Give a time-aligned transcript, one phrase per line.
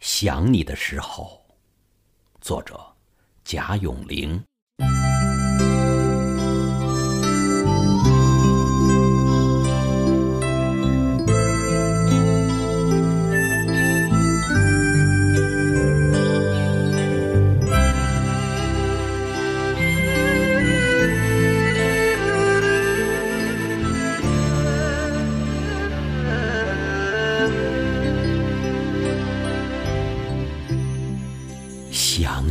[0.00, 1.40] 想你的时候，
[2.40, 2.80] 作者
[3.44, 4.42] 贾永玲。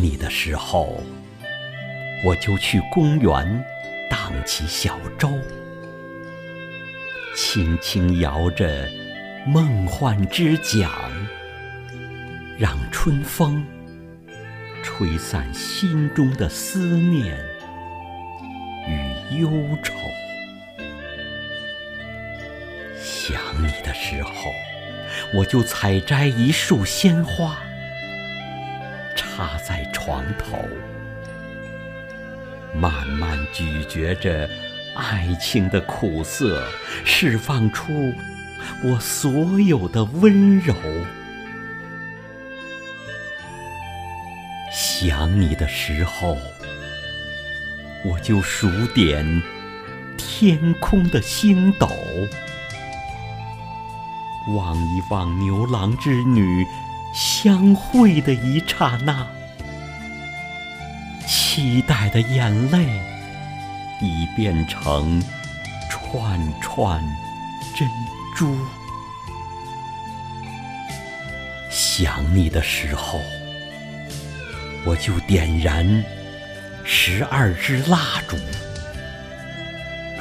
[0.09, 1.03] 你的时候，
[2.25, 3.63] 我就去公园
[4.09, 5.31] 荡起小舟，
[7.35, 8.89] 轻轻摇着
[9.45, 10.89] 梦幻之桨，
[12.57, 13.63] 让春风
[14.81, 17.37] 吹散心中的思念
[18.87, 19.51] 与忧
[19.83, 19.93] 愁。
[22.99, 24.33] 想你的时候，
[25.35, 27.55] 我就采摘一束鲜花。
[29.39, 30.67] 趴在床头，
[32.75, 34.49] 慢慢咀嚼着
[34.97, 36.61] 爱情的苦涩，
[37.05, 38.13] 释放出
[38.83, 40.75] 我所有的温柔。
[44.69, 46.37] 想你的时候，
[48.03, 49.41] 我就数点
[50.17, 51.87] 天空的星斗，
[54.53, 56.67] 望一望牛郎织女。
[57.11, 59.25] 相会的一刹那，
[61.51, 62.85] 期待的眼泪
[63.99, 65.19] 已变成
[65.89, 67.03] 串串
[67.75, 67.89] 珍
[68.35, 68.55] 珠。
[71.71, 73.19] 想你的时候，
[74.85, 76.05] 我就点燃
[76.83, 78.37] 十二支蜡烛，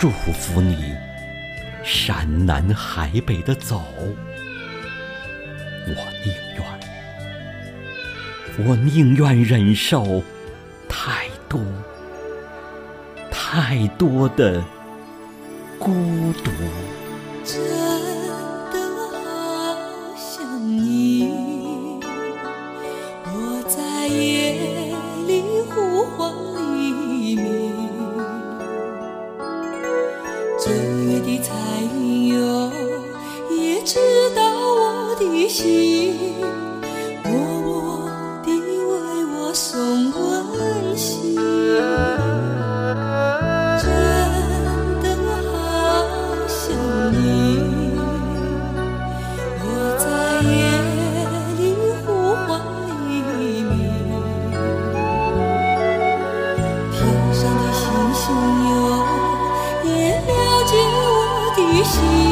[0.00, 0.94] 祝福你
[1.84, 3.84] 山南海北的走。
[5.88, 6.64] 我宁愿。
[8.66, 10.24] 我宁愿忍受
[13.50, 14.62] 太多的
[15.78, 15.90] 孤
[16.44, 16.50] 独。
[17.42, 17.58] 真
[18.70, 18.78] 的
[19.10, 19.74] 好
[20.14, 21.32] 想你，
[23.24, 24.92] 我在夜
[25.26, 26.30] 里呼唤
[26.76, 27.72] 黎明。
[30.60, 30.70] 正
[31.06, 31.54] 月的彩
[31.94, 32.70] 云哟，
[33.50, 33.98] 也知
[34.36, 36.34] 道我的心。
[61.84, 62.27] Xin